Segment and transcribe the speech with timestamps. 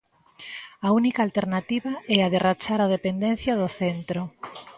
[0.87, 4.21] A única alternativa é a de rachar a dependencia do centro.